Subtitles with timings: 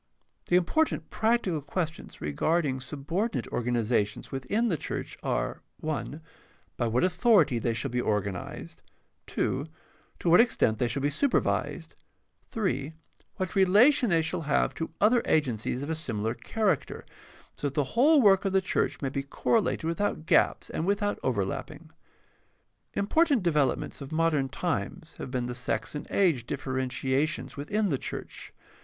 [0.47, 6.19] —The important practical questions regarding subordinate organizations within the church are (i)
[6.75, 8.81] by what authority they shall be organized,
[9.27, 9.67] (2)
[10.17, 11.93] to what extent they shall be supervised,
[12.49, 12.93] (3)
[13.35, 17.05] what relation they shall have to other agencies of a similar character,
[17.55, 21.19] so that the whole work of the church may be correlated without gaps and without
[21.21, 21.91] overlapping.
[22.95, 28.51] Important developments of modern times have been the sex and age differentiations within the church.